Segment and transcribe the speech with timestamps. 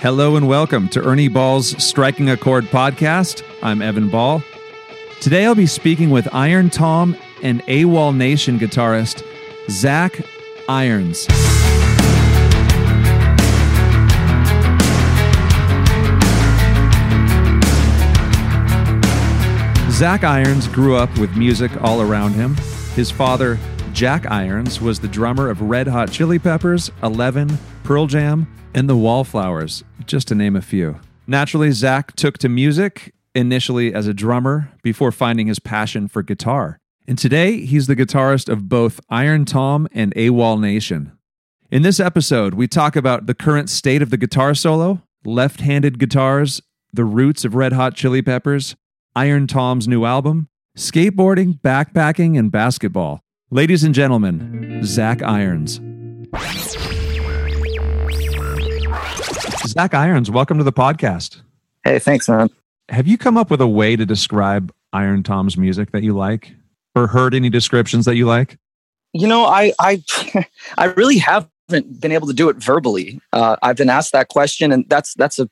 [0.00, 3.42] Hello and welcome to Ernie Ball's Striking a Chord podcast.
[3.64, 4.44] I'm Evan Ball.
[5.20, 9.24] Today I'll be speaking with Iron Tom and AWOL Nation guitarist
[9.68, 10.20] Zach
[10.68, 11.22] Irons.
[19.90, 22.54] Zach Irons grew up with music all around him.
[22.94, 23.58] His father,
[23.92, 27.58] Jack Irons, was the drummer of Red Hot Chili Peppers, Eleven,
[27.88, 31.00] Pearl Jam, and the Wallflowers, just to name a few.
[31.26, 36.80] Naturally, Zach took to music initially as a drummer before finding his passion for guitar.
[37.06, 41.12] And today, he's the guitarist of both Iron Tom and AWOL Nation.
[41.70, 45.98] In this episode, we talk about the current state of the guitar solo, left handed
[45.98, 46.60] guitars,
[46.92, 48.76] the roots of Red Hot Chili Peppers,
[49.16, 53.22] Iron Tom's new album, skateboarding, backpacking, and basketball.
[53.50, 55.80] Ladies and gentlemen, Zach Irons.
[59.78, 61.40] Zach Irons, welcome to the podcast.
[61.84, 62.50] Hey, thanks, man.
[62.88, 66.52] Have you come up with a way to describe Iron Tom's music that you like,
[66.96, 68.58] or heard any descriptions that you like?
[69.12, 70.02] You know, I I
[70.78, 73.20] I really haven't been able to do it verbally.
[73.32, 75.48] Uh, I've been asked that question, and that's that's a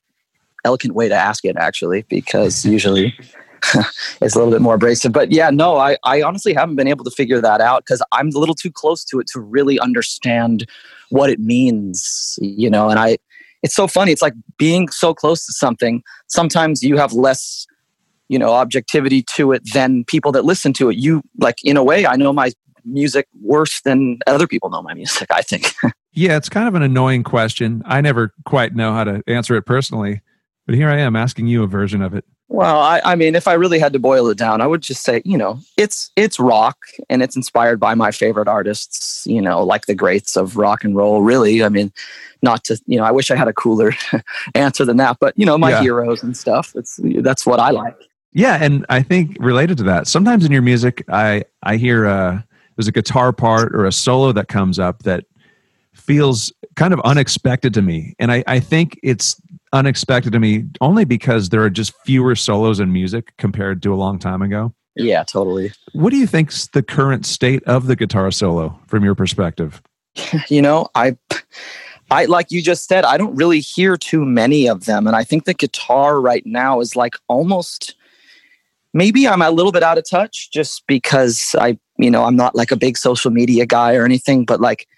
[0.64, 3.14] elegant way to ask it, actually, because usually
[4.20, 5.12] it's a little bit more abrasive.
[5.12, 8.30] But yeah, no, I, I honestly haven't been able to figure that out because I'm
[8.30, 10.68] a little too close to it to really understand
[11.10, 12.90] what it means, you know.
[12.90, 13.18] And I,
[13.62, 14.12] it's so funny.
[14.12, 16.02] It's like being so close to something.
[16.26, 17.66] Sometimes you have less,
[18.28, 20.96] you know, objectivity to it than people that listen to it.
[20.96, 22.52] You like, in a way, I know my
[22.84, 25.28] music worse than other people know my music.
[25.30, 25.74] I think.
[26.12, 27.82] yeah, it's kind of an annoying question.
[27.84, 30.22] I never quite know how to answer it personally,
[30.66, 32.24] but here I am asking you a version of it.
[32.48, 35.02] Well, I, I mean, if I really had to boil it down, I would just
[35.02, 39.64] say, you know, it's it's rock and it's inspired by my favorite artists, you know,
[39.64, 41.22] like the greats of rock and roll.
[41.22, 41.92] Really, I mean,
[42.42, 43.92] not to, you know, I wish I had a cooler
[44.54, 45.82] answer than that, but you know, my yeah.
[45.82, 46.72] heroes and stuff.
[46.76, 47.96] It's that's what I like.
[48.32, 52.42] Yeah, and I think related to that, sometimes in your music, I I hear uh,
[52.76, 55.24] there's a guitar part or a solo that comes up that
[55.96, 59.40] feels kind of unexpected to me, and I I think it's
[59.72, 63.96] unexpected to me only because there are just fewer solos in music compared to a
[63.96, 64.72] long time ago.
[64.94, 65.72] Yeah, totally.
[65.92, 69.82] What do you think's the current state of the guitar solo from your perspective?
[70.48, 71.16] You know, I
[72.10, 75.24] I like you just said, I don't really hear too many of them and I
[75.24, 77.94] think the guitar right now is like almost
[78.94, 82.54] maybe I'm a little bit out of touch just because I, you know, I'm not
[82.54, 84.88] like a big social media guy or anything, but like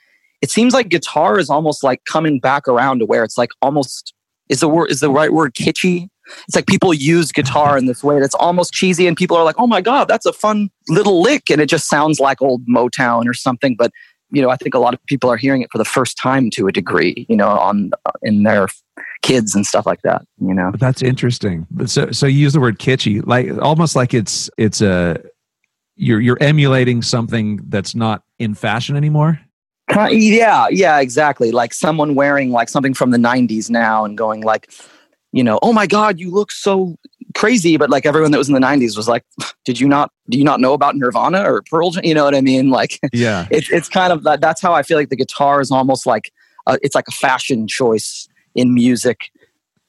[0.40, 4.14] it seems like guitar is almost like coming back around to where it's like almost
[4.48, 6.08] is the word is the right word kitschy?
[6.46, 9.56] It's like people use guitar in this way that's almost cheesy and people are like
[9.58, 13.26] oh my god that's a fun little lick and it just sounds like old motown
[13.26, 13.90] or something but
[14.30, 16.50] you know i think a lot of people are hearing it for the first time
[16.50, 18.68] to a degree you know on uh, in their
[19.22, 20.70] kids and stuff like that you know?
[20.78, 21.66] That's interesting.
[21.86, 25.20] So so you use the word kitschy like almost like it's it's a
[25.96, 29.40] you're you're emulating something that's not in fashion anymore
[30.10, 31.50] yeah, yeah, exactly.
[31.50, 34.70] Like someone wearing like something from the 90s now and going like,
[35.32, 36.96] you know, oh my God, you look so
[37.34, 37.76] crazy.
[37.76, 39.24] But like everyone that was in the 90s was like,
[39.64, 42.04] did you not, do you not know about Nirvana or Pearl Jam?
[42.04, 42.70] You know what I mean?
[42.70, 44.40] Like, yeah, it's it's kind of that.
[44.40, 46.32] That's how I feel like the guitar is almost like,
[46.66, 49.30] a, it's like a fashion choice in music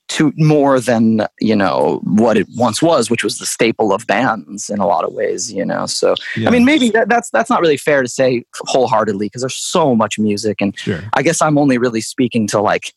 [0.10, 4.70] to more than you know what it once was which was the staple of bands
[4.70, 5.86] in a lot of ways you know?
[5.86, 6.48] So yeah.
[6.48, 9.96] i mean maybe that, that's that's not really fair to say wholeheartedly because there's so
[9.96, 11.02] much music and sure.
[11.14, 12.94] i guess i'm only really speaking to like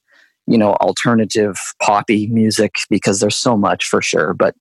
[0.47, 4.35] you know alternative poppy music because there's so much for sure.
[4.35, 4.55] But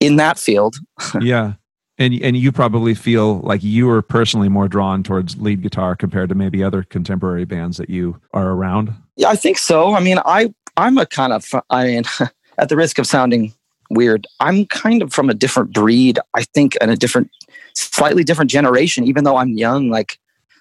[0.00, 0.76] in that field
[1.20, 1.54] yeah.
[1.98, 6.30] And and you probably feel like you are personally more drawn towards lead guitar compared
[6.30, 8.94] to maybe other contemporary bands that you are around.
[9.16, 9.94] Yeah i think so.
[9.94, 12.04] I mean i I'm a kind of, I mean,
[12.58, 13.52] at the risk of sounding
[13.90, 17.30] weird, I'm kind of from a different breed, I think, and a different,
[17.74, 19.90] slightly different generation, even though I'm young.
[19.90, 20.18] Like,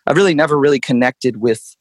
[0.07, 1.75] I've really never really connected with,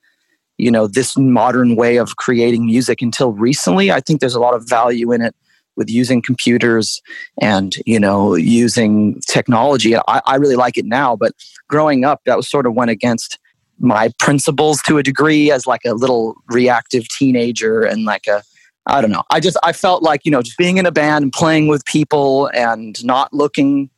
[0.59, 3.91] you know, this modern way of creating music until recently.
[3.91, 5.35] I think there's a lot of value in it
[5.77, 7.01] with using computers
[7.41, 11.33] and you know using technology I, I, really like it now but
[11.69, 13.39] growing up that was sort of went against
[13.81, 18.43] my principles to a degree as like a little reactive teenager and like a
[18.87, 19.23] I don't know.
[19.31, 21.85] I just I felt like, you know, just being in a band and playing with
[21.85, 23.91] people and not looking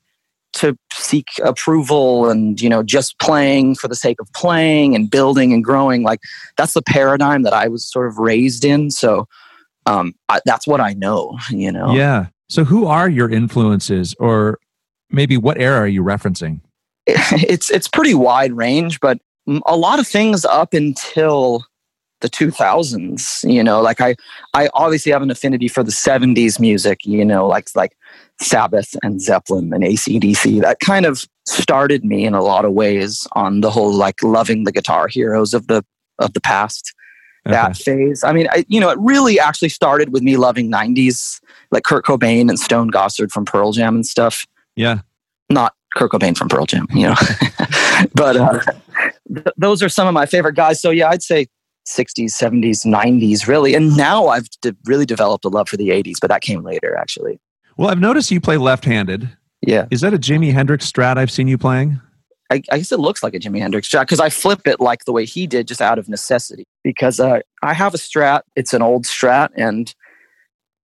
[0.54, 5.52] to seek approval and you know just playing for the sake of playing and building
[5.52, 6.20] and growing like
[6.56, 9.26] that's the paradigm that I was sort of raised in so
[9.86, 12.26] um I, that's what I know you know Yeah.
[12.48, 14.58] So who are your influences or
[15.08, 16.60] maybe what era are you referencing?
[17.06, 19.18] It's it's pretty wide range but
[19.66, 21.64] a lot of things up until
[22.20, 24.14] the 2000s you know like i
[24.54, 27.96] i obviously have an affinity for the 70s music you know like like
[28.40, 33.26] sabbath and zeppelin and acdc that kind of started me in a lot of ways
[33.32, 35.84] on the whole like loving the guitar heroes of the
[36.20, 36.94] of the past
[37.44, 38.22] that phase.
[38.22, 41.40] I mean I, you know it really actually started with me loving 90s
[41.70, 44.46] like kurt cobain and stone gossard from pearl jam and stuff.
[44.76, 45.00] Yeah.
[45.50, 47.14] Not kurt cobain from pearl jam you know.
[48.14, 48.60] But uh,
[49.34, 50.80] th- those are some of my favorite guys.
[50.80, 51.46] So yeah i'd say
[51.88, 53.74] 60s 70s 90s really.
[53.74, 56.96] And now i've de- really developed a love for the 80s but that came later
[56.96, 57.40] actually.
[57.76, 59.36] Well i've noticed you play left-handed.
[59.60, 59.86] Yeah.
[59.90, 62.00] Is that a jimi hendrix strat i've seen you playing?
[62.52, 65.06] I, I guess it looks like a Jimi Hendrix strat because I flip it like
[65.06, 66.64] the way he did, just out of necessity.
[66.84, 69.94] Because uh, I have a strat; it's an old strat, and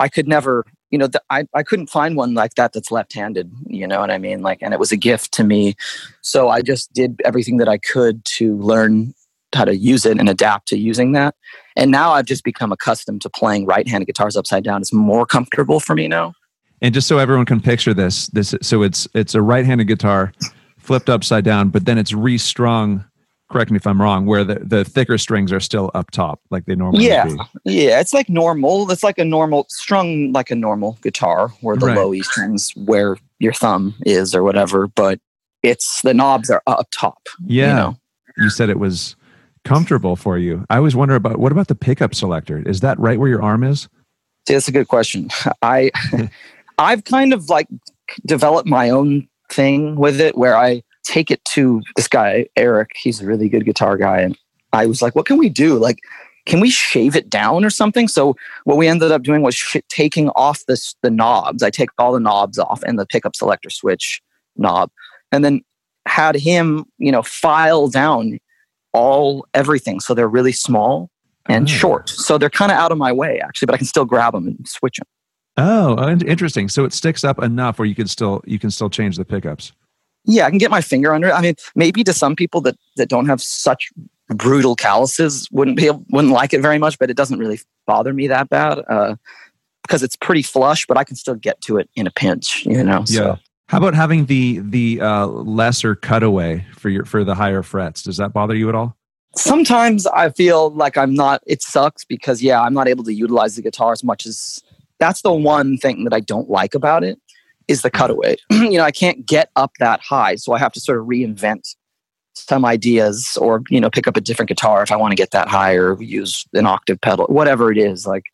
[0.00, 3.50] I could never, you know, the, I I couldn't find one like that that's left-handed.
[3.66, 4.42] You know what I mean?
[4.42, 5.74] Like, and it was a gift to me,
[6.22, 9.14] so I just did everything that I could to learn
[9.54, 11.34] how to use it and adapt to using that.
[11.76, 14.82] And now I've just become accustomed to playing right-handed guitars upside down.
[14.82, 16.34] It's more comfortable for me now.
[16.82, 20.32] And just so everyone can picture this, this so it's it's a right-handed guitar
[20.78, 23.04] flipped upside down, but then it's restrung.
[23.50, 24.26] Correct me if I'm wrong.
[24.26, 27.36] Where the, the thicker strings are still up top, like they normally yeah, be.
[27.64, 27.98] yeah.
[28.00, 28.90] It's like normal.
[28.90, 31.96] It's like a normal strung like a normal guitar, where the Right.
[31.96, 34.86] low E strings where your thumb is or whatever.
[34.86, 35.18] But
[35.62, 37.26] it's the knobs are up top.
[37.46, 37.96] Yeah, You know?
[38.36, 39.16] you said it was
[39.64, 40.66] comfortable for you.
[40.70, 42.62] I always wonder about what about the pickup selector?
[42.68, 43.88] Is that right where your arm is?
[44.46, 45.30] See, that's a good question.
[45.62, 45.90] I
[46.78, 47.68] I've kind of like
[48.26, 52.90] developed my own thing with it where I take it to this guy, Eric.
[52.94, 54.20] He's a really good guitar guy.
[54.20, 54.36] And
[54.72, 55.78] I was like, what can we do?
[55.78, 55.98] Like,
[56.46, 58.08] can we shave it down or something?
[58.08, 61.62] So what we ended up doing was sh- taking off this the knobs.
[61.62, 64.20] I take all the knobs off and the pickup selector switch
[64.56, 64.90] knob,
[65.32, 65.62] and then
[66.06, 68.38] had him, you know, file down
[68.94, 71.10] all everything so they're really small
[71.48, 71.70] and Oh.
[71.70, 72.08] short.
[72.08, 74.46] So they're kind of out of my way actually, but I can still grab them
[74.46, 75.06] and switch them.
[75.58, 76.68] Oh, interesting.
[76.68, 79.72] So it sticks up enough where you can still you can still change the pickups.
[80.24, 81.32] Yeah, I can get my finger under it.
[81.32, 83.90] I mean, maybe to some people that that don't have such
[84.28, 88.12] brutal calluses wouldn't be able, wouldn't like it very much, but it doesn't really bother
[88.12, 89.16] me that bad uh,
[89.82, 90.86] because it's pretty flush.
[90.86, 93.04] But I can still get to it in a pinch, you know.
[93.04, 93.38] So
[93.68, 98.02] How about having the the uh, lesser cutaway for your for the higher frets?
[98.02, 98.98] Does that bother you at all?
[99.36, 101.42] sometimes I feel like I'm not.
[101.46, 104.62] It sucks because yeah, I'm not able to utilize the guitar as much as.
[104.98, 107.20] That's the one thing that I don't like about it
[107.68, 107.98] is the mm.
[107.98, 108.36] cutaway.
[108.50, 111.76] you know, I can't get up that high, so I have to sort of reinvent
[112.34, 115.32] some ideas or you know pick up a different guitar if I want to get
[115.32, 118.06] that high or use an octave pedal, whatever it is.
[118.06, 118.24] Like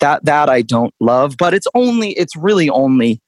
[0.00, 3.20] that that I don't love, but it's only it's really only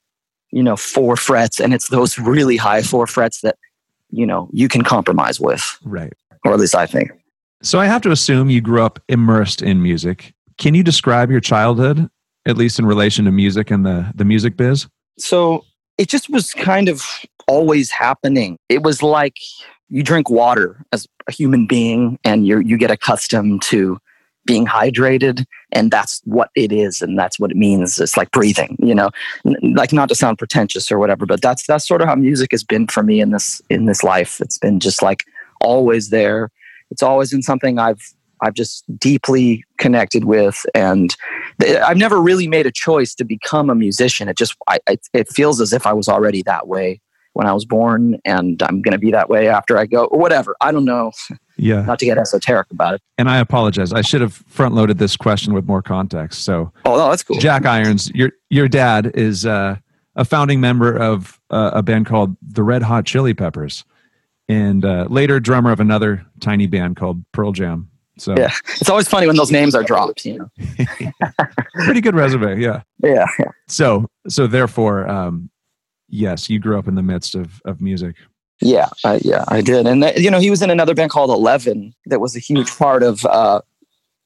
[0.50, 3.56] you know four frets, and it's those really high four frets that
[4.10, 6.12] you know you can compromise with, Right.
[6.44, 7.10] or at least I think.
[7.62, 10.32] So I have to assume you grew up immersed in music.
[10.56, 12.08] Can you describe your childhood,
[12.46, 14.86] at least in relation to music and the the music biz?
[15.20, 15.64] So
[15.98, 17.04] it just was kind of
[17.46, 18.58] always happening.
[18.68, 19.36] It was like
[19.88, 23.98] you drink water as a human being and you you get accustomed to
[24.46, 27.98] being hydrated and that's what it is and that's what it means.
[27.98, 29.10] It's like breathing you know?
[29.44, 32.64] Like not to sound pretentious or whatever but that's that's sort of how music has
[32.64, 34.40] been for me in this in this life.
[34.40, 35.24] It's been just like
[35.60, 36.50] always there.
[36.90, 41.16] It's always been something i've i've just deeply connected with and
[41.84, 45.28] i've never really made a choice to become a musician it just I, I, it
[45.28, 47.00] feels as if i was already that way
[47.32, 50.18] when i was born and i'm going to be that way after i go or
[50.18, 51.12] whatever i don't know
[51.62, 51.82] Yeah.
[51.82, 53.92] not to get esoteric about it And I apologize.
[53.92, 56.42] I should have front loaded this question with more context.
[56.44, 59.76] So oh no that's cool Jack Irons, your your dad is uh,
[60.16, 63.84] a founding member of uh, a band called the Red Hot Chili Peppers,
[64.48, 67.89] and uh, later drummer of another tiny band called Pearl Jam.
[68.20, 68.50] So Yeah.
[68.80, 70.48] it's always funny when those names are dropped you know
[71.84, 72.60] pretty good resume.
[72.60, 72.82] Yeah.
[73.02, 73.50] yeah, yeah.
[73.68, 75.50] So so therefore, um,
[76.08, 78.16] yes, you grew up in the midst of of music.
[78.62, 81.30] Yeah, uh, yeah, I did, and that, you know, he was in another band called
[81.30, 83.62] Eleven that was a huge part of, uh,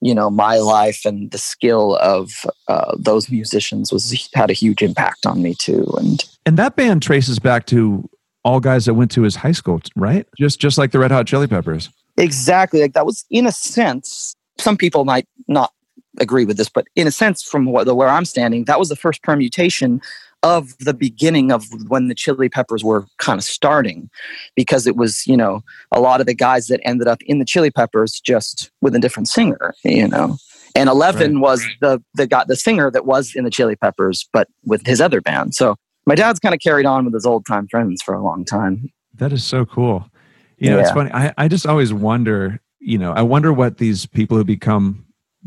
[0.01, 2.33] you know, my life and the skill of
[2.67, 5.87] uh, those musicians was had a huge impact on me too.
[5.99, 8.09] And And that band traces back to
[8.45, 10.27] all guys that went to his high school, right?
[10.37, 11.91] Just just like the Red Hot Chili Peppers.
[12.17, 14.35] Exactly, like that was in a sense.
[14.59, 15.73] Some people might not
[16.21, 18.97] agree with this, but in a sense, from what, where I'm standing, that was the
[18.97, 20.01] first permutation
[20.43, 24.11] of the beginning of when the Chili Peppers were kind of starting,
[24.55, 27.45] because it was you know a lot of the guys that ended up in the
[27.45, 30.37] Chili Peppers just with a different singer, you know.
[30.77, 34.49] And Eleven was the the got the singer that was in the Chili Peppers, but
[34.65, 35.55] with his other band.
[35.55, 38.45] So my dad's kind of carried on with his old time friends for a long
[38.45, 38.91] time.
[39.15, 40.11] That is so cool.
[40.65, 41.11] You know, it's funny.
[41.13, 45.05] I, I just always wonder, you know, I wonder what these people who become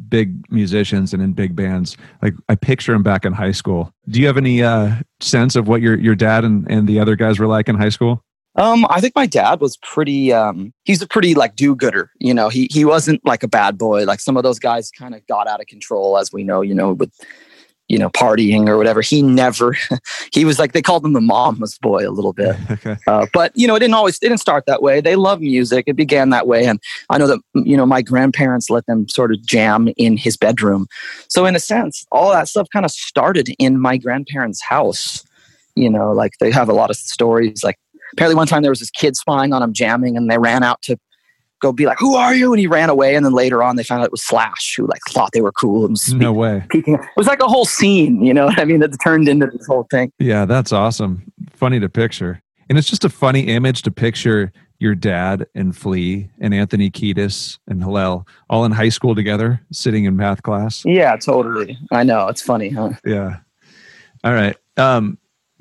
[0.10, 3.92] big musicians and in big bands like i picture them back in high school.
[4.08, 7.16] Do you have any uh sense of what your your dad and and the other
[7.16, 8.24] guys were like in high school?
[8.56, 12.50] Um i think my dad was pretty um he's a pretty like do-gooder you know?
[12.50, 14.04] He he wasn't like a bad boy.
[14.06, 16.76] Like some of those guys kind of got out of control as we know you
[16.76, 17.12] know with
[17.88, 19.02] you know, partying or whatever.
[19.02, 19.78] He never,
[20.34, 22.56] he was like, they called him the mama's boy a little bit.
[22.72, 22.98] okay.
[23.08, 25.02] Uh, but, you know, it didn't always, it didn't start that way.
[25.02, 25.86] They love music.
[25.88, 26.66] It began that way.
[26.66, 26.80] And
[27.10, 30.88] I know that, you know, my grandparents let them sort of jam in his bedroom.
[31.30, 35.24] So in a sense, all that stuff kind of started in my grandparents' house.
[35.76, 37.64] You know, like they have a lot of stories.
[37.64, 37.78] Like
[38.14, 40.82] apparently one time there was this kid spying on him jamming and they ran out
[40.84, 40.98] to
[41.60, 43.16] go be like, "Who are you?" And he ran away.
[43.16, 45.52] And then later on, they found out it was Slash, who like thought they were
[45.52, 45.84] cool.
[45.84, 46.64] And was no way.
[46.70, 46.96] Peeking.
[46.96, 48.50] It was like a whole scene, you know.
[48.58, 50.12] I mean, that turned into this whole thing.
[50.20, 51.32] Yeah, that's awesome.
[51.52, 56.30] Funny to picture, and it's just a funny image to picture your dad and Flea
[56.40, 60.84] and Anthony Kiedis and Hillel all in high school together, sitting in math class.
[60.86, 61.78] Yeah, totally.
[61.92, 62.92] I know it's funny, huh?
[63.04, 63.38] Yeah.
[64.24, 64.56] All right.
[64.78, 65.18] Um,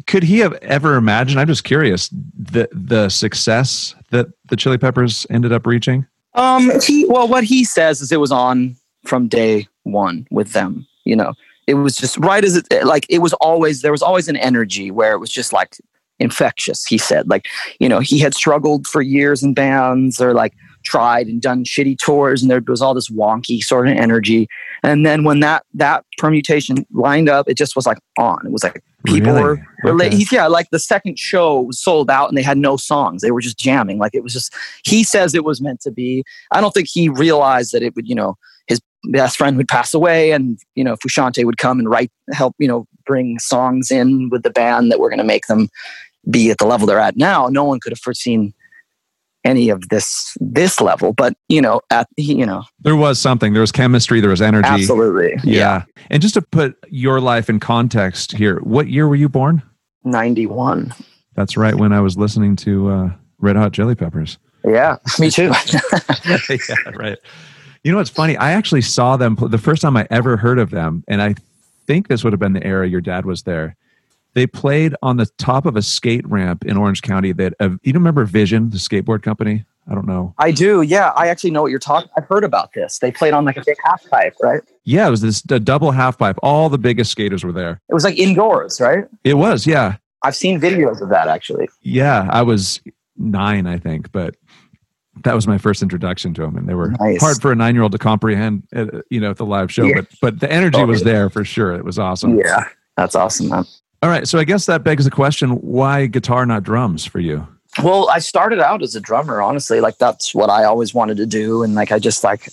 [0.07, 1.41] could he have ever imagined?
[1.41, 6.07] I'm just curious the the success that the Chili Peppers ended up reaching.
[6.35, 10.87] Um, he well, what he says is it was on from day one with them.
[11.05, 11.35] You know,
[11.67, 14.91] it was just right as it like it was always there was always an energy
[14.91, 15.77] where it was just like
[16.19, 16.85] infectious.
[16.87, 17.47] He said like
[17.81, 20.55] you know he had struggled for years in bands or like
[20.87, 24.49] tried and done shitty tours and there was all this wonky sort of energy.
[24.83, 28.47] And then when that that permutation lined up it just was like on.
[28.47, 29.63] It was like people really?
[29.85, 30.25] were, okay.
[30.33, 33.23] yeah like the second show was sold out and they had no songs.
[33.23, 33.99] They were just jamming.
[33.99, 36.25] Like it was just he says it was meant to be.
[36.53, 38.37] I don't think he realized that it would you know
[38.69, 42.55] his best friend would pass away and you know Frusciante would come and write help
[42.59, 45.69] you know bring songs in with the band that were going to make them
[46.31, 47.49] be at the level they're at now.
[47.49, 48.53] No one could have foreseen
[49.47, 52.65] any of this this level but you know at you know.
[52.81, 53.53] There was something.
[53.53, 54.21] There was chemistry.
[54.21, 54.69] There was energy.
[54.69, 55.35] Absolutely.
[55.45, 55.59] Yeah.
[55.59, 55.83] yeah.
[56.11, 59.63] and just to put your life in context here what year were you born?
[60.05, 60.95] 91
[61.35, 64.39] that's right when i was listening to uh, red hot chili peppers.
[64.65, 65.53] Yeah me too.
[66.25, 67.19] Yeah right.
[67.83, 68.37] You know what's funny?
[68.37, 71.35] I actually saw them the first time i ever heard of them and i
[71.87, 73.77] think this would have been the era your dad was there
[74.37, 77.33] they played on the top of a skate ramp in Orange County.
[77.33, 79.65] That uh, you don't remember Vision, the skateboard company?
[79.89, 80.35] I don't know.
[80.39, 80.83] I do.
[80.83, 82.11] Yeah, I actually know what you're talking.
[82.19, 82.99] I've heard about this.
[82.99, 84.61] They played on like a big half pipe, right?
[84.85, 86.37] Yeah, it was this a double half pipe.
[86.43, 87.81] All the biggest skaters were there.
[87.89, 89.07] It was like indoors, right?
[89.25, 89.67] It was.
[89.67, 89.97] Yeah.
[90.23, 91.69] I've seen videos of that actually.
[91.81, 92.81] Yeah, I was
[93.17, 94.37] nine, I think, but
[95.25, 97.23] that was my first introduction to them, and they were nice.
[97.23, 98.65] hard for a nine-year-old to comprehend.
[98.75, 99.95] Uh, you know, at the live show, yeah.
[99.95, 101.75] but but the energy was there for sure.
[101.75, 102.37] It was awesome.
[102.39, 102.65] Yeah,
[102.99, 103.65] that's awesome, man.
[104.07, 104.29] All right.
[104.29, 107.45] So I guess that begs the question why guitar, not drums for you?
[107.83, 109.81] Well, I started out as a drummer, honestly.
[109.81, 111.65] Like, that's what I always wanted to do.
[111.65, 112.49] And like, I just like,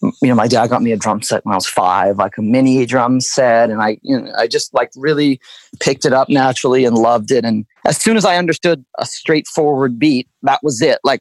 [0.00, 2.42] you know, my dad got me a drum set when I was five, like a
[2.42, 3.68] mini drum set.
[3.68, 5.38] And I, you know, I just like really
[5.78, 7.44] picked it up naturally and loved it.
[7.44, 11.00] And as soon as I understood a straightforward beat, that was it.
[11.04, 11.20] Like,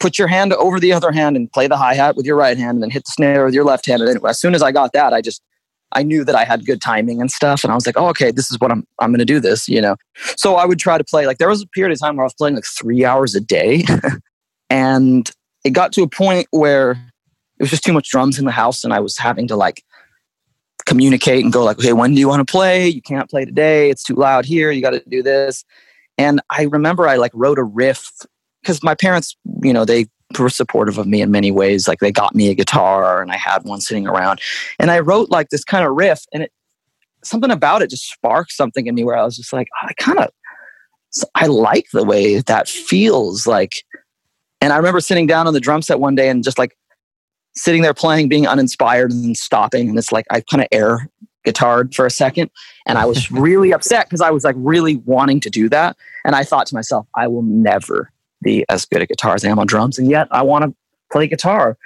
[0.00, 2.58] put your hand over the other hand and play the hi hat with your right
[2.58, 4.02] hand and then hit the snare with your left hand.
[4.02, 5.40] And then as soon as I got that, I just
[5.96, 7.64] I knew that I had good timing and stuff.
[7.64, 9.66] And I was like, oh, okay, this is what I'm, I'm going to do this,
[9.66, 9.96] you know?
[10.36, 12.26] So I would try to play, like, there was a period of time where I
[12.26, 13.82] was playing like three hours a day.
[14.70, 15.30] and
[15.64, 18.84] it got to a point where it was just too much drums in the house.
[18.84, 19.82] And I was having to like
[20.84, 22.86] communicate and go, like, okay, when do you want to play?
[22.86, 23.88] You can't play today.
[23.88, 24.70] It's too loud here.
[24.70, 25.64] You got to do this.
[26.18, 28.10] And I remember I like wrote a riff
[28.60, 30.06] because my parents, you know, they
[30.38, 31.86] were supportive of me in many ways.
[31.86, 34.40] Like they got me a guitar and I had one sitting around.
[34.78, 36.52] And I wrote like this kind of riff and it
[37.24, 40.18] something about it just sparked something in me where I was just like, I kind
[40.18, 40.30] of
[41.34, 43.72] I like the way that feels like.
[44.60, 46.76] And I remember sitting down on the drum set one day and just like
[47.54, 49.88] sitting there playing, being uninspired and stopping.
[49.88, 51.08] And it's like I kind of air
[51.46, 52.50] guitared for a second.
[52.86, 55.96] And I was really upset because I was like really wanting to do that.
[56.24, 58.12] And I thought to myself, I will never
[58.46, 60.74] be as good at guitar as I am on drums, and yet I want to
[61.12, 61.76] play guitar.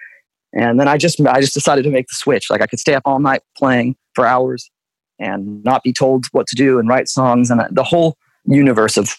[0.52, 2.50] And then I just I just decided to make the switch.
[2.50, 4.70] Like I could stay up all night playing for hours
[5.18, 9.16] and not be told what to do and write songs, and the whole universe of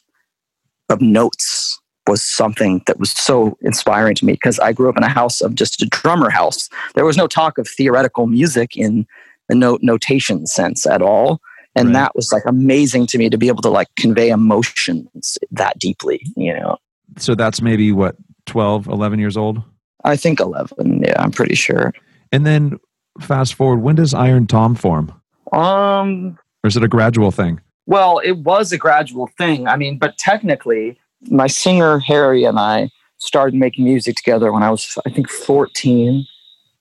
[0.89, 5.03] of notes was something that was so inspiring to me because I grew up in
[5.03, 6.69] a house of just a drummer house.
[6.95, 9.05] There was no talk of theoretical music in
[9.47, 11.39] the note notation sense at all.
[11.73, 11.93] And right.
[11.93, 16.21] that was like amazing to me to be able to like convey emotions that deeply,
[16.35, 16.77] you know
[17.17, 18.15] so that's maybe what
[18.45, 19.61] 12 11 years old
[20.03, 21.93] i think 11 yeah i'm pretty sure
[22.31, 22.79] and then
[23.19, 25.11] fast forward when does iron tom form
[25.53, 29.97] um or is it a gradual thing well it was a gradual thing i mean
[29.97, 30.97] but technically
[31.29, 32.89] my singer harry and i
[33.21, 36.25] started making music together when I was, I think, 14.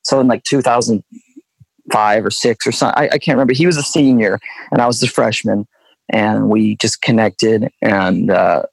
[0.02, 3.52] So in like 2005 or six or something, I, I can't remember.
[3.52, 4.40] He was a senior
[4.72, 5.68] and I was a freshman,
[6.08, 8.30] and we just connected and.
[8.30, 8.64] Uh,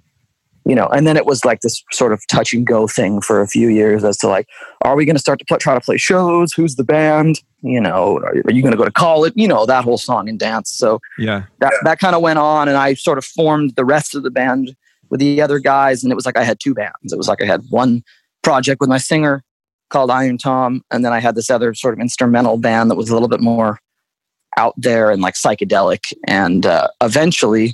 [0.68, 3.42] you know, and then it was like this sort of touch and go thing for
[3.42, 4.48] a few years as to like,
[4.82, 6.52] are we going to start to try to play shows?
[6.52, 7.42] Who's the band?
[7.62, 9.34] You know, are, are you going to go to college?
[9.36, 10.72] You know, that whole song and dance.
[10.72, 11.44] So Yeah.
[11.60, 14.30] that, that kind of went on, and I sort of formed the rest of the
[14.30, 14.76] band
[15.10, 17.14] with the other guys, and it was like I had two bands.
[17.14, 18.04] It was like I had one
[18.44, 19.44] project with my singer
[19.90, 23.10] called Iron Tom, and then I had this other sort of instrumental band that was
[23.10, 23.80] a little bit more
[24.58, 26.12] out there and like psychedelic.
[26.28, 27.74] And uh, eventually,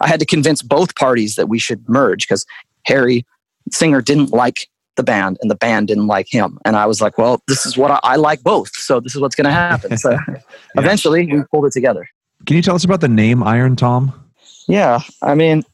[0.00, 2.46] I had to convince both parties that we should merge because
[2.84, 3.26] Harry,
[3.72, 6.58] singer, didn't like the band, and the band didn't like him.
[6.64, 9.20] And I was like, well, this is what I, I like both, so this is
[9.20, 9.96] what's going to happen.
[9.96, 10.18] So
[10.76, 12.08] eventually, we pulled it together.
[12.46, 14.12] Can you tell us about the name Iron Tom?
[14.68, 15.64] Yeah, I mean,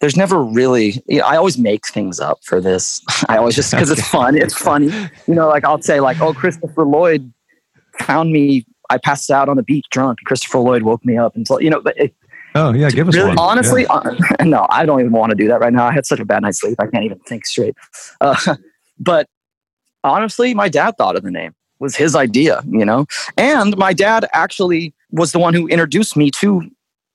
[0.00, 1.02] there's never really.
[1.06, 3.00] You know, I always make things up for this.
[3.28, 4.36] I always just because it's fun.
[4.36, 4.86] It's funny.
[5.26, 7.32] You know, like I'll say like, "Oh, Christopher Lloyd
[8.00, 8.66] found me.
[8.90, 10.18] I passed out on the beach drunk.
[10.26, 12.14] Christopher Lloyd woke me up." And so, you know, but it,
[12.54, 13.38] Oh yeah, give us really, one.
[13.38, 15.86] honestly, uh, no, I don't even want to do that right now.
[15.86, 16.76] I had such a bad night's sleep.
[16.80, 17.74] I can't even think straight.
[18.20, 18.56] Uh,
[18.98, 19.26] but
[20.04, 21.50] honestly, my dad thought of the name.
[21.50, 23.06] It was his idea, you know.
[23.36, 26.62] And my dad actually was the one who introduced me to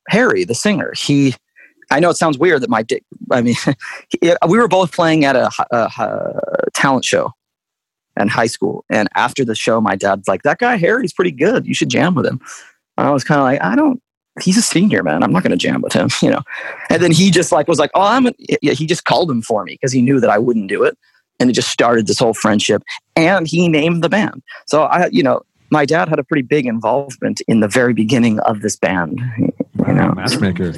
[0.09, 0.93] Harry, the singer.
[0.95, 1.35] He,
[1.91, 2.83] I know it sounds weird that my,
[3.31, 3.55] I mean,
[4.47, 7.31] we were both playing at a, a, a talent show
[8.19, 11.67] in high school, and after the show, my dad's like, "That guy Harry's pretty good.
[11.67, 12.41] You should jam with him."
[12.97, 14.01] And I was kind of like, "I don't."
[14.41, 15.23] He's a senior man.
[15.23, 16.41] I'm not going to jam with him, you know.
[16.89, 18.27] And then he just like was like, "Oh, I'm."
[18.61, 20.97] Yeah, he just called him for me because he knew that I wouldn't do it,
[21.39, 22.83] and it just started this whole friendship.
[23.15, 24.43] And he named the band.
[24.67, 25.41] So I, you know,
[25.71, 29.19] my dad had a pretty big involvement in the very beginning of this band.
[29.37, 30.73] You know, matchmaker.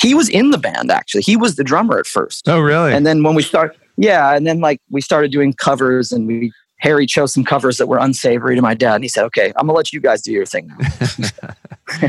[0.00, 1.22] he was in the band actually.
[1.22, 2.92] He was the drummer at first, Oh really?
[2.92, 6.52] and then when we start, yeah, and then like we started doing covers, and we
[6.80, 9.66] Harry chose some covers that were unsavory to my dad, and he said, "Okay, I'm
[9.66, 12.08] gonna let you guys do your thing now."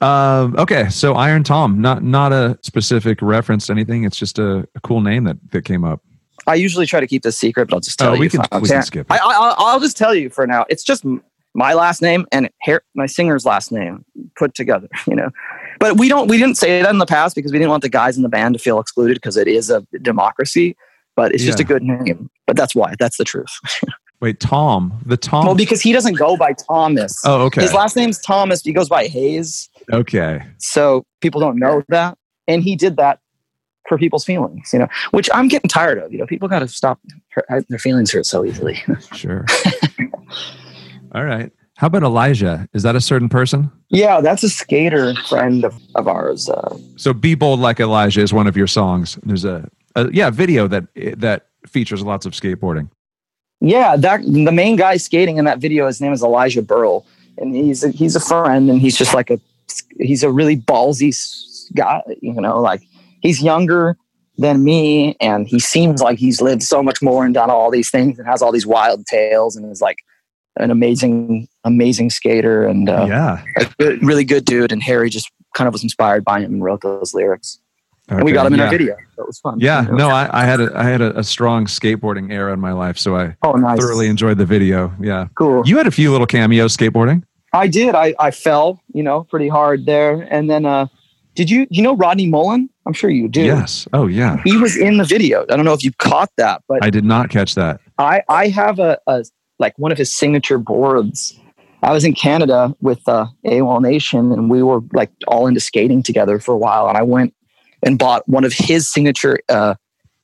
[0.00, 4.04] Um, okay, so Iron Tom, not not a specific reference to anything.
[4.04, 6.00] It's just a, a cool name that that came up.
[6.46, 8.20] I usually try to keep this secret, but I'll just tell Oh, you.
[8.20, 9.12] we can, we can skip it.
[9.12, 10.64] I, I, I'll just tell you for now.
[10.70, 11.04] It's just
[11.52, 14.04] my last name and Har- my singer's last name
[14.36, 14.88] put together.
[15.06, 15.30] You know,
[15.78, 16.28] but we don't.
[16.28, 18.28] We didn't say that in the past because we didn't want the guys in the
[18.28, 20.76] band to feel excluded because it is a democracy.
[21.16, 22.30] But it's just a good name.
[22.46, 22.94] But that's why.
[22.98, 23.50] That's the truth.
[24.20, 25.46] Wait, Tom, the Tom.
[25.46, 27.18] Well, because he doesn't go by Thomas.
[27.24, 28.60] oh, okay, His last name's Thomas.
[28.62, 29.69] He goes by Hayes.
[29.92, 30.42] Okay.
[30.58, 32.16] So people don't know that.
[32.48, 33.20] And he did that
[33.88, 36.12] for people's feelings, you know, which I'm getting tired of.
[36.12, 36.98] You know, people got to stop
[37.30, 38.82] hurt, their feelings hurt so easily.
[39.14, 39.44] Sure.
[41.12, 41.50] All right.
[41.76, 42.68] How about Elijah?
[42.74, 43.70] Is that a certain person?
[43.88, 46.48] yeah, that's a skater friend of, of ours.
[46.48, 49.18] Uh, So "Be Bold Like Elijah" is one of your songs.
[49.24, 50.84] There's a, a yeah video that
[51.16, 52.90] that features lots of skateboarding.
[53.60, 57.04] yeah, that the main guy skating in that video, his name is Elijah Berle,
[57.38, 59.40] and he's a, he's a friend, and he's just like a
[59.98, 61.14] he's a really ballsy
[61.74, 62.02] guy.
[62.20, 62.82] You know, like
[63.22, 63.96] he's younger
[64.38, 67.90] than me, and he seems like he's lived so much more and done all these
[67.90, 69.98] things and has all these wild tales, and is like
[70.56, 73.42] an amazing amazing skater and uh, yeah.
[73.56, 74.72] a good, really good dude.
[74.72, 77.58] And Harry just kind of was inspired by him and wrote those lyrics,
[78.08, 78.64] and we got him in yeah.
[78.64, 78.94] our video.
[79.18, 79.60] It was fun.
[79.60, 82.72] Yeah, no, I, I had a I had a, a strong skateboarding era in my
[82.72, 83.78] life, so I Oh, nice.
[83.78, 84.92] thoroughly enjoyed the video.
[85.00, 85.62] Yeah, cool.
[85.66, 87.22] you had a few little cameos skateboarding.
[87.52, 87.94] I did.
[87.94, 90.26] I, I fell, you know, pretty hard there.
[90.30, 90.86] And then, uh,
[91.34, 92.68] did you, you know, Rodney Mullen?
[92.86, 93.42] I'm sure you do.
[93.42, 93.86] Yes.
[93.92, 94.42] Oh yeah.
[94.44, 95.42] He was in the video.
[95.48, 97.80] I don't know if you caught that, but I did not catch that.
[97.98, 99.24] I, I have a, a,
[99.58, 101.38] like one of his signature boards.
[101.82, 106.02] I was in Canada with uh, AWOL Nation and we were like all into skating
[106.02, 106.88] together for a while.
[106.88, 107.34] And I went
[107.82, 109.74] and bought one of his signature uh,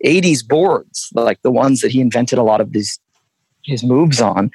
[0.05, 2.99] 80s boards, like the ones that he invented a lot of these
[3.65, 4.51] his moves on.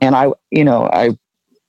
[0.00, 1.16] And I, you know, I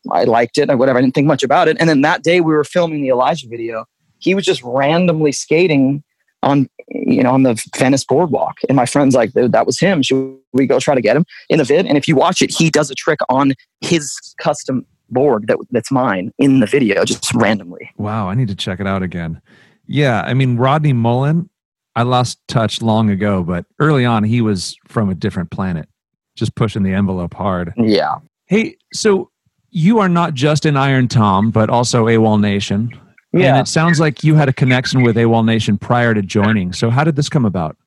[0.09, 0.75] I liked it.
[0.75, 0.97] Whatever.
[0.97, 1.77] I didn't think much about it.
[1.79, 3.85] And then that day we were filming the Elijah video.
[4.19, 6.03] He was just randomly skating
[6.43, 10.01] on you know on the Venice boardwalk, and my friend's like, "That was him.
[10.01, 12.51] Should we go try to get him in the vid?" And if you watch it,
[12.51, 17.33] he does a trick on his custom board that that's mine in the video, just
[17.33, 17.91] randomly.
[17.97, 19.41] Wow, I need to check it out again.
[19.87, 21.49] Yeah, I mean Rodney Mullen,
[21.95, 25.89] I lost touch long ago, but early on he was from a different planet,
[26.35, 27.73] just pushing the envelope hard.
[27.77, 28.15] Yeah.
[28.47, 29.30] Hey, so
[29.71, 32.91] you are not just in Iron Tom, but also AWOL Nation.
[33.33, 33.59] And Yeah.
[33.61, 36.73] it sounds like you had a connection with AWOL Nation prior to joining.
[36.73, 37.77] So how did this come about?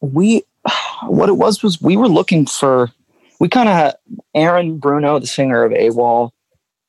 [0.00, 0.42] we
[1.06, 2.90] what it was was we were looking for
[3.38, 3.94] we kind of
[4.34, 6.30] aaron bruno the singer of awol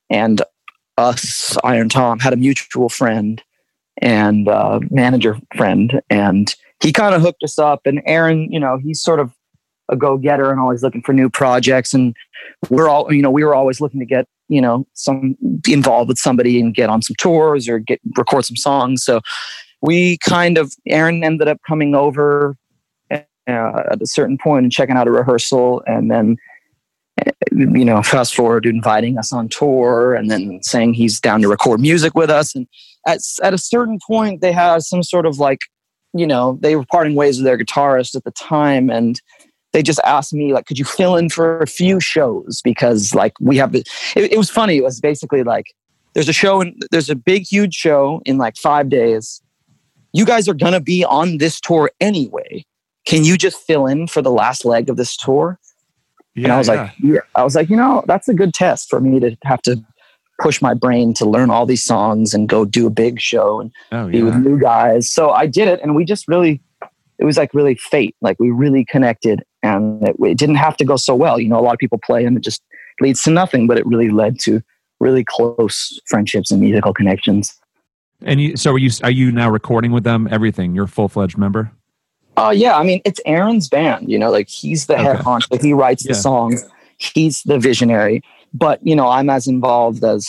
[0.09, 0.41] and
[0.97, 3.43] us iron tom had a mutual friend
[3.99, 7.85] and uh, manager friend and he kind of hooked us up.
[7.85, 9.31] And Aaron, you know, he's sort of
[9.93, 11.93] a go getter and always looking for new projects.
[11.93, 12.15] And
[12.69, 15.35] we're all, you know, we were always looking to get, you know, some
[15.67, 19.03] involved with somebody and get on some tours or get record some songs.
[19.03, 19.21] So
[19.81, 22.57] we kind of, Aaron ended up coming over
[23.11, 26.37] uh, at a certain point and checking out a rehearsal and then
[27.51, 31.47] you know, fast forward to inviting us on tour and then saying he's down to
[31.47, 32.55] record music with us.
[32.55, 32.67] And
[33.07, 35.59] at, at a certain point, they had some sort of like,
[36.13, 38.89] you know, they were parting ways with their guitarist at the time.
[38.89, 39.21] And
[39.73, 42.61] they just asked me, like, could you fill in for a few shows?
[42.63, 44.77] Because, like, we have, it, it was funny.
[44.77, 45.73] It was basically like,
[46.13, 49.41] there's a show and there's a big, huge show in like five days.
[50.13, 52.65] You guys are to be on this tour anyway.
[53.05, 55.59] Can you just fill in for the last leg of this tour?
[56.35, 56.73] Yeah, and I was yeah.
[56.73, 57.19] like, yeah.
[57.35, 59.83] I was like, you know, that's a good test for me to have to
[60.39, 63.71] push my brain to learn all these songs and go do a big show and
[63.91, 65.09] oh, be with new guys.
[65.09, 66.61] So I did it, and we just really,
[67.19, 68.15] it was like really fate.
[68.21, 71.39] Like we really connected, and it, it didn't have to go so well.
[71.39, 72.61] You know, a lot of people play and it just
[73.01, 74.61] leads to nothing, but it really led to
[74.99, 77.59] really close friendships and musical connections.
[78.21, 78.89] And you, so are you?
[79.03, 80.27] Are you now recording with them?
[80.31, 80.75] Everything?
[80.75, 81.71] You're a full fledged member.
[82.37, 84.09] Uh, yeah, I mean, it's Aaron's band.
[84.09, 85.03] You know, like he's the okay.
[85.03, 85.61] head honcho.
[85.61, 86.13] He writes yeah.
[86.13, 86.63] the songs.
[86.97, 88.21] He's the visionary.
[88.53, 90.27] But you know, I'm as involved as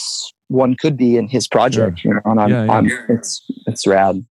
[0.48, 2.00] one could be in his project.
[2.00, 2.10] Sure.
[2.10, 2.72] You know, and I'm, yeah, yeah.
[2.72, 4.24] I'm, it's it's rad.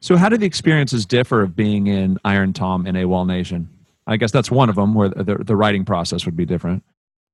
[0.00, 3.68] So, how do the experiences differ of being in Iron Tom and AWOL Nation?
[4.10, 6.82] I guess that's one of them where the, the writing process would be different.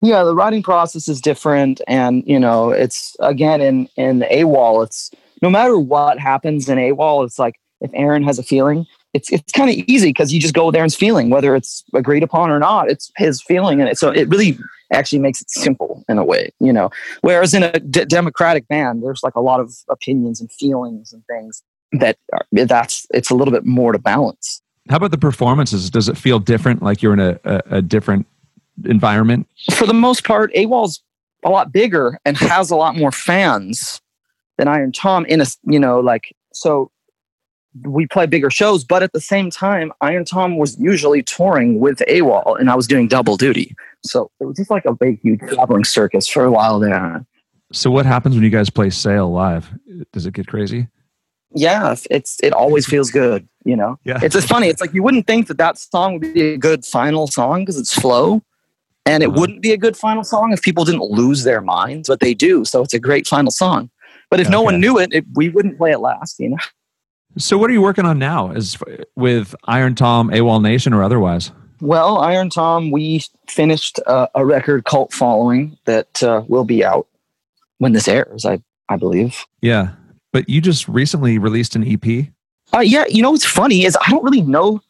[0.02, 4.84] Yeah, the writing process is different, and you know, it's again in in AWOL.
[4.84, 5.10] It's
[5.40, 9.52] no matter what happens in AWOL, it's like if Aaron has a feeling, it's it's
[9.52, 12.58] kind of easy because you just go with Aaron's feeling, whether it's agreed upon or
[12.58, 12.90] not.
[12.90, 14.58] It's his feeling, and it, so it really
[14.92, 16.90] actually makes it simple in a way, you know.
[17.22, 21.24] Whereas in a d- democratic band, there's like a lot of opinions and feelings and
[21.24, 21.62] things
[21.92, 24.60] that are, that's it's a little bit more to balance.
[24.88, 25.90] How about the performances?
[25.90, 26.82] Does it feel different?
[26.82, 28.26] Like you're in a, a, a different
[28.84, 29.48] environment?
[29.72, 31.02] For the most part, AWOL's
[31.44, 34.00] a lot bigger and has a lot more fans
[34.58, 35.26] than Iron Tom.
[35.26, 36.90] In a you know like so
[37.84, 41.98] we play bigger shows, but at the same time, Iron Tom was usually touring with
[42.08, 43.74] AWOL and I was doing double duty.
[44.02, 47.24] So it was just like a big, huge traveling circus for a while there.
[47.72, 49.70] So what happens when you guys play Sail live?
[50.12, 50.88] Does it get crazy?
[51.56, 53.98] Yeah, it's it always feels good, you know.
[54.04, 54.68] Yeah, it's just funny.
[54.68, 57.78] It's like you wouldn't think that that song would be a good final song because
[57.78, 58.42] it's slow,
[59.04, 59.40] and it uh-huh.
[59.40, 62.64] wouldn't be a good final song if people didn't lose their minds, but they do.
[62.64, 63.90] So it's a great final song.
[64.30, 64.52] But if okay.
[64.52, 66.56] no one knew it, it, we wouldn't play it last, you know.
[67.38, 68.50] So, what are you working on now?
[68.50, 68.78] Is
[69.14, 71.52] with Iron Tom, AWOL Nation, or otherwise?
[71.80, 77.06] Well, Iron Tom, we finished uh, a record cult following that uh, will be out
[77.78, 78.46] when this airs.
[78.46, 79.44] I I believe.
[79.60, 79.90] Yeah,
[80.36, 82.26] but you just recently released an EP.
[82.74, 84.82] Uh, yeah, you know what's funny is I don't really know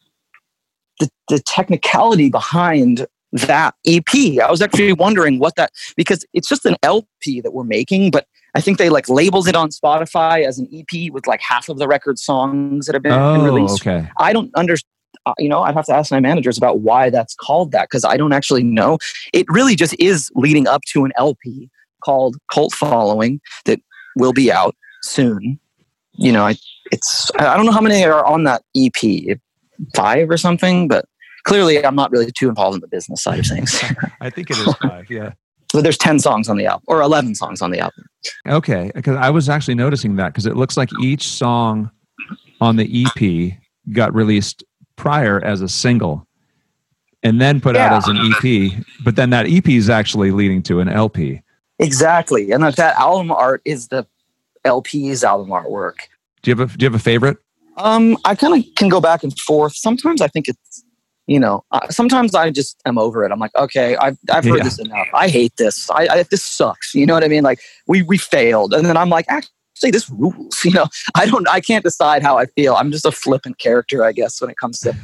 [0.99, 4.13] the the technicality behind that EP.
[4.43, 8.27] I was actually wondering what that because it's just an LP that we're making, but
[8.55, 11.77] I think they like labeled it on Spotify as an EP with like half of
[11.77, 13.87] the record songs that have been oh, released.
[13.87, 14.05] Okay.
[14.17, 14.91] I don't understand.
[15.25, 18.03] Uh, you know, I'd have to ask my managers about why that's called that because
[18.03, 18.97] I don't actually know.
[19.31, 21.69] It really just is leading up to an LP
[22.03, 23.79] called Cult Following that
[24.17, 24.75] will be out
[25.07, 25.59] soon.
[26.13, 26.55] You know, I,
[26.91, 29.37] it's I don't know how many are on that EP,
[29.95, 31.05] five or something, but
[31.45, 33.83] clearly I'm not really too involved in the business side of things.
[34.21, 35.09] I think it is five.
[35.09, 35.33] Yeah.
[35.69, 38.05] So there's 10 songs on the album or 11 songs on the album.
[38.47, 38.89] Okay.
[38.95, 41.91] Because I was actually noticing that because it looks like each song
[42.61, 43.57] on the EP
[43.91, 44.63] got released
[44.95, 46.25] prior as a single
[47.21, 47.87] and then put yeah.
[47.87, 48.81] out as an EP.
[49.03, 51.41] But then that EP is actually leading to an LP.
[51.79, 52.51] Exactly.
[52.51, 54.07] And that, that album art is the
[54.67, 55.95] LP's album artwork.
[56.41, 57.37] Do you have a, do you have a favorite?
[57.77, 59.75] Um, I kind of can go back and forth.
[59.75, 60.83] Sometimes I think it's
[61.27, 63.31] you know, uh, sometimes I just am over it.
[63.31, 64.63] I'm like, okay, I've, I've heard yeah.
[64.63, 65.07] this enough.
[65.13, 65.89] I hate this.
[65.91, 66.95] I, I, this sucks.
[66.95, 67.43] You know what I mean?
[67.43, 68.73] Like we, we failed.
[68.73, 70.57] And then I'm like, actually this rules.
[70.65, 72.75] You know, I don't, I can't decide how I feel.
[72.75, 74.95] I'm just a flippant character, I guess, when it comes to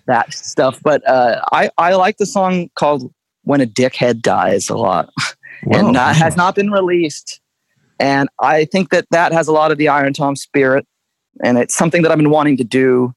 [0.06, 0.80] that stuff.
[0.82, 5.10] But, uh, I, I like the song called when a dickhead dies a lot
[5.64, 5.78] Whoa.
[5.78, 7.40] and that has not been released.
[8.02, 10.86] And I think that that has a lot of the Iron Tom spirit
[11.40, 13.14] and it's something that I've been wanting to do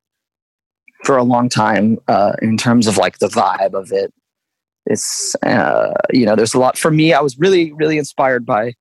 [1.03, 4.13] for a long time uh, in terms of like the vibe of it.
[4.85, 7.13] It's uh, you know, there's a lot for me.
[7.13, 8.73] I was really really inspired by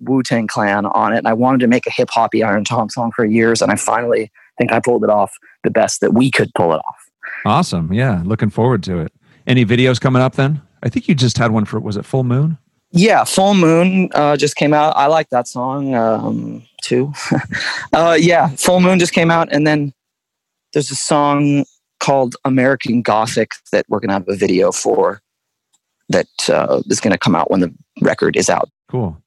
[0.00, 2.90] Wu Tang Clan on it, and I wanted to make a hip hoppy Iron Tom
[2.90, 6.30] song for years, and I finally think I pulled it off the best that we
[6.30, 6.96] could pull it off.
[7.44, 9.12] Awesome, yeah, looking forward to it.
[9.46, 10.60] Any videos coming up then?
[10.82, 12.58] I think you just had one for was it Full Moon?
[12.90, 14.96] Yeah, Full Moon uh, just came out.
[14.96, 17.12] I like that song um, too.
[17.92, 19.92] uh, yeah, Full Moon just came out, and then
[20.72, 21.64] there's a song
[22.00, 25.20] called American Gothic that we're going to have a video for
[26.08, 28.70] that uh, is going to come out when the record is out.
[28.88, 29.20] Cool.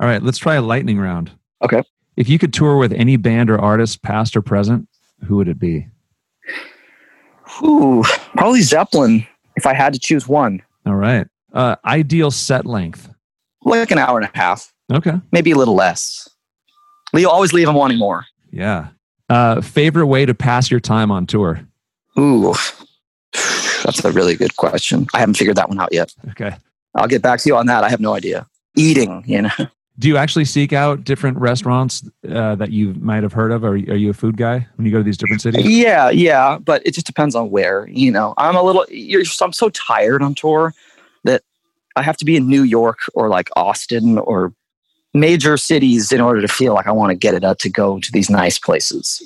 [0.00, 1.30] All right, let's try a lightning round.
[1.62, 1.82] Okay.
[2.16, 4.88] If you could tour with any band or artist, past or present,
[5.24, 5.86] who would it be?
[7.62, 8.02] Ooh,
[8.36, 10.62] probably Zeppelin if I had to choose one.
[10.86, 11.26] All right.
[11.54, 13.08] Uh, ideal set length.
[13.62, 15.20] Like an hour and a half, Okay.
[15.32, 16.28] maybe a little less.
[17.14, 18.26] You always leave them wanting more.
[18.50, 18.88] Yeah.
[19.30, 21.60] Uh, favorite way to pass your time on tour?
[22.18, 22.54] Ooh,
[23.84, 25.06] that's a really good question.
[25.14, 26.12] I haven't figured that one out yet.
[26.30, 26.54] Okay.
[26.94, 27.84] I'll get back to you on that.
[27.84, 28.46] I have no idea.
[28.76, 29.50] Eating, you know.
[29.98, 33.62] Do you actually seek out different restaurants uh, that you might have heard of?
[33.62, 35.64] Or are you a food guy when you go to these different cities?
[35.66, 37.88] Yeah, yeah, but it just depends on where.
[37.88, 38.84] You know, I'm a little.
[38.88, 40.74] You're, I'm so tired on tour
[41.96, 44.52] I have to be in New York or like Austin or
[45.12, 48.00] major cities in order to feel like I want to get it up to go
[48.00, 49.22] to these nice places.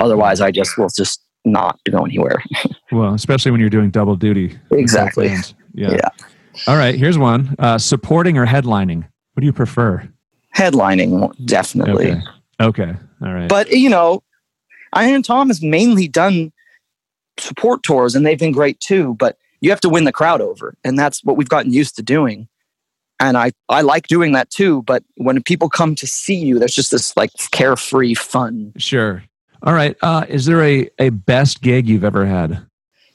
[0.00, 2.42] Otherwise, I just will just not go anywhere.
[2.92, 4.58] Well, especially when you're doing double duty.
[4.72, 5.28] Exactly.
[5.74, 5.92] Yeah.
[5.92, 6.08] Yeah.
[6.66, 6.96] All right.
[6.96, 7.54] Here's one.
[7.56, 9.04] Uh, supporting or headlining?
[9.34, 10.08] What do you prefer?
[10.56, 12.10] Headlining, definitely.
[12.10, 12.22] Okay.
[12.60, 12.94] Okay.
[13.22, 13.48] All right.
[13.48, 14.24] But you know,
[14.92, 16.52] Iron Tom has mainly done
[17.38, 19.14] support tours, and they've been great too.
[19.20, 22.02] But you have to win the crowd over, and that's what we've gotten used to
[22.02, 22.48] doing.
[23.18, 24.82] And I I like doing that too.
[24.82, 28.72] But when people come to see you, there's just this like carefree fun.
[28.78, 29.22] sure.
[29.62, 29.94] All right.
[30.00, 32.66] Uh, is there a, a best gig you've ever had?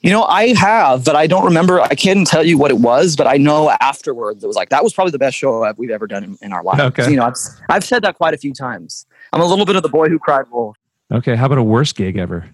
[0.02, 1.80] You know, I have, but I don't remember.
[1.80, 4.84] I can't tell you what it was, but I know afterwards it was like that
[4.84, 6.80] was probably the best show I've- we've ever done in, in our lives.
[6.82, 7.10] Okay.
[7.10, 7.34] You know, I've
[7.68, 9.06] I've said that quite a few times.
[9.32, 10.76] I'm a little bit of the boy who cried wolf.
[11.12, 11.34] Okay.
[11.34, 12.48] How about a worst gig ever?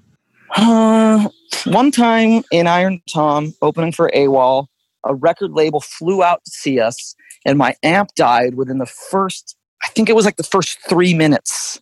[0.56, 1.28] Uh,
[1.64, 4.66] one time in Iron Tom, opening for AWOL,
[5.04, 9.56] a record label flew out to see us, and my amp died within the first.
[9.82, 11.80] I think it was like the first three minutes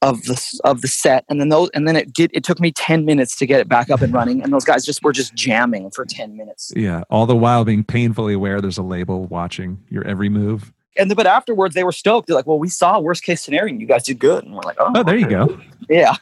[0.00, 2.30] of the of the set, and then those, and then it did.
[2.32, 4.84] It took me ten minutes to get it back up and running, and those guys
[4.84, 6.72] just were just jamming for ten minutes.
[6.74, 7.02] Yeah.
[7.10, 10.72] All the while being painfully aware there's a label watching your every move.
[10.96, 12.26] And then, but afterwards, they were stoked.
[12.26, 14.62] They're like, "Well, we saw worst case scenario, and you guys did good." And we're
[14.62, 15.60] like, "Oh, Oh, there you go.
[15.88, 16.14] Yeah.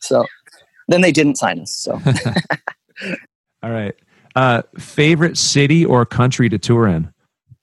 [0.00, 0.26] So
[0.88, 1.76] then they didn't sign us.
[1.76, 1.92] So
[3.62, 3.94] All right.
[4.36, 7.10] Uh, favorite city or country to tour in?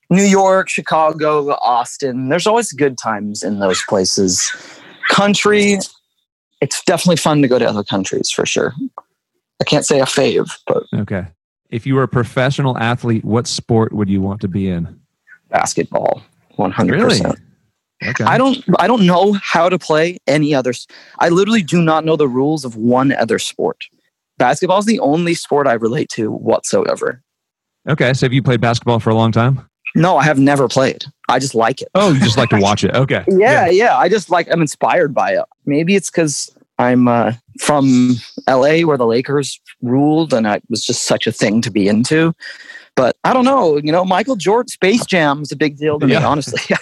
[0.09, 2.29] New York, Chicago, Austin.
[2.29, 4.51] There's always good times in those places.
[5.09, 5.77] Country,
[6.61, 8.73] it's definitely fun to go to other countries for sure.
[9.59, 11.27] I can't say a fave, but Okay.
[11.69, 14.99] If you were a professional athlete, what sport would you want to be in?
[15.49, 16.21] basketball,
[16.57, 16.89] 100%.
[16.89, 17.21] Really?
[18.05, 18.23] Okay.
[18.23, 20.87] I don't I don't know how to play any others.
[21.19, 23.83] I literally do not know the rules of one other sport.
[24.37, 27.21] Basketball is the only sport I relate to whatsoever.
[27.87, 28.13] okay.
[28.13, 29.67] So have you played basketball for a long time?
[29.95, 31.03] No, I have never played.
[31.29, 31.89] I just like it.
[31.95, 32.95] Oh, you just like to watch it.
[32.95, 33.23] Okay.
[33.27, 33.97] yeah, yeah.
[33.97, 35.43] I just like I'm inspired by it.
[35.65, 38.15] Maybe it's because I'm uh, from
[38.49, 42.33] LA where the Lakers ruled, and it was just such a thing to be into.
[42.95, 43.77] But I don't know.
[43.77, 46.59] You know, Michael Jordan, Space Jam is a big deal to me, honestly.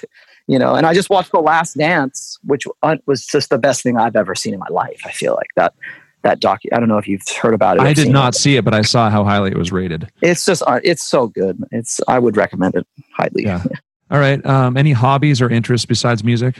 [0.49, 3.83] you know, and I just watched The Last Dance, which uh, was just the best
[3.83, 4.99] thing I've ever seen in my life.
[5.05, 5.75] I feel like that
[6.23, 6.61] that doc.
[6.73, 7.83] I don't know if you've heard about it.
[7.83, 8.39] I did not it.
[8.39, 10.09] see it, but I saw how highly it was rated.
[10.23, 11.63] It's just uh, it's so good.
[11.71, 13.43] It's I would recommend it highly.
[13.43, 13.63] Yeah.
[14.11, 14.43] All right.
[14.43, 16.59] Um, any hobbies or interests besides music?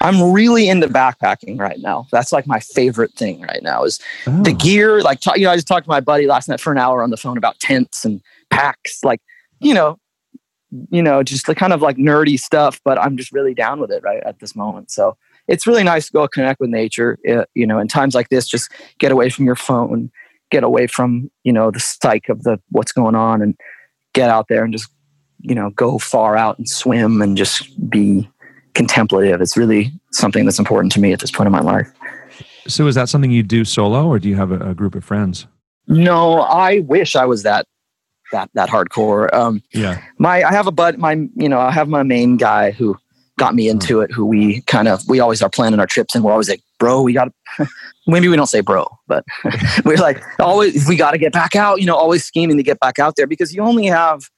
[0.00, 2.06] I'm really into backpacking right now.
[2.12, 5.02] That's like my favorite thing right now is Oh, the gear.
[5.02, 7.10] Like, you know, I just talked to my buddy last night for an hour on
[7.10, 9.04] the phone about tents and packs.
[9.04, 9.20] Like,
[9.60, 9.98] you know,
[10.90, 12.80] you know, just the kind of like nerdy stuff.
[12.84, 14.90] But I'm just really down with it right at this moment.
[14.90, 15.16] So
[15.48, 17.18] it's really nice to go connect with nature.
[17.54, 20.10] You know, in times like this, just get away from your phone,
[20.50, 23.56] get away from you know the psych of the what's going on, and
[24.12, 24.88] get out there and just
[25.40, 28.28] you know go far out and swim and just be
[28.74, 29.40] contemplative.
[29.40, 31.90] It's really something that's important to me at this point in my life.
[32.66, 35.04] so is that something you do solo, or do you have a, a group of
[35.04, 35.46] friends?
[35.88, 37.66] No, I wish I was that
[38.32, 39.32] that that hardcore.
[39.34, 40.00] Um, Yeah.
[40.18, 42.96] my I have a bud, my you know I have my main guy who
[43.38, 44.10] got me into it.
[44.12, 47.02] Who we kind of we always are planning our trips, and we're always like, bro,
[47.02, 47.66] we got to.
[48.06, 49.24] Maybe we don't say bro, but
[49.84, 51.80] we're like always we got to get back out.
[51.80, 54.30] You know, always scheming to get back out there because you only have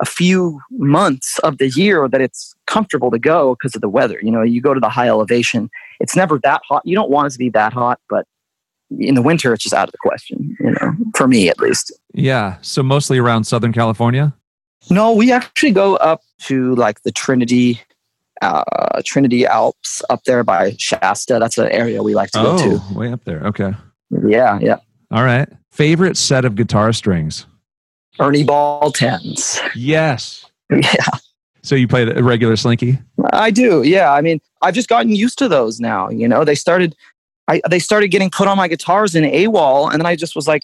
[0.00, 4.18] a few months of the year that it's comfortable to go because of the weather.
[4.22, 6.82] You know, you go to the high elevation, it's never that hot.
[6.84, 8.26] You don't want it to be that hot, but
[8.98, 10.56] in the winter, it's just out of the question.
[10.60, 11.92] You know, for me at least.
[12.14, 12.56] Yeah.
[12.62, 14.34] So mostly around Southern California.
[14.90, 17.80] No, we actually go up to like the Trinity,
[18.42, 18.62] uh,
[19.04, 21.38] Trinity Alps up there by Shasta.
[21.40, 22.80] That's an area we like to go to.
[22.80, 23.40] Oh, way up there.
[23.46, 23.72] Okay.
[24.26, 24.76] Yeah, yeah.
[25.10, 25.48] All right.
[25.72, 27.46] Favorite set of guitar strings?
[28.20, 29.60] Ernie Ball tens.
[29.74, 30.44] Yes.
[30.68, 30.82] Yeah,
[31.62, 32.98] So you play the regular slinky?
[33.32, 33.84] I do.
[33.84, 36.08] Yeah, I mean, I've just gotten used to those now.
[36.08, 36.96] You know, they started
[37.48, 40.48] I, they started getting put on my guitars in AWOL, and then I just was
[40.48, 40.62] like,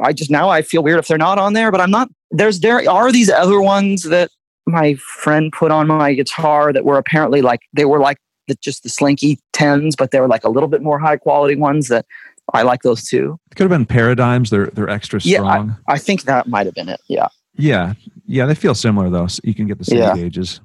[0.00, 2.08] I just now I feel weird if they're not on there, but I'm not.
[2.30, 4.30] There's there are these other ones that
[4.66, 8.16] my friend put on my guitar that were apparently like they were like
[8.48, 11.54] the, just the slinky tens, but they were like a little bit more high quality
[11.54, 12.06] ones that
[12.52, 13.38] I like those too.
[13.50, 14.50] It could have been paradigms.
[14.50, 15.68] They're they're extra strong.
[15.68, 17.00] Yeah, I, I think that might have been it.
[17.08, 17.28] Yeah.
[17.56, 17.94] Yeah.
[18.26, 18.46] Yeah.
[18.46, 19.28] They feel similar though.
[19.28, 20.14] So you can get the same Yeah.
[20.16, 20.60] gauges.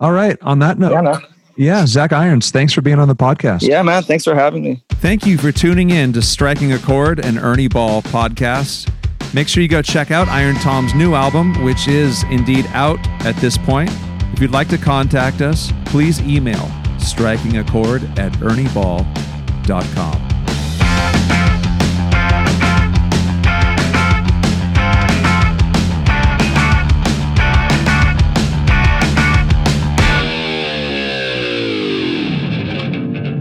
[0.00, 0.36] All right.
[0.42, 1.22] On that note, Yeah, man.
[1.56, 3.62] Yeah, Zach Irons, thanks for being on the podcast.
[3.62, 4.02] Yeah, man.
[4.02, 4.82] Thanks for having me.
[4.90, 8.92] Thank you for tuning in to Striking a Chord and Ernie Ball podcast.
[9.34, 13.58] Make sure you go check out IRONTOM's new album, which is indeed out at this
[13.58, 13.90] point.
[14.32, 20.35] If you'd like to contact us, please email strikingachord at ernieball.com.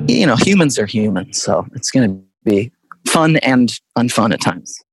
[0.08, 2.72] You know, humans are humans, so it's going to be
[3.08, 4.84] fun and unfun at times.